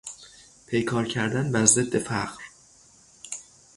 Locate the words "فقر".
1.97-2.41